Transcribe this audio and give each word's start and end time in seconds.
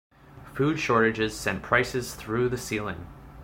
Food 0.55 0.79
shortages 0.79 1.37
sent 1.39 1.61
prices 1.61 2.15
through 2.15 2.49
the 2.49 2.57
ceiling. 2.57 3.05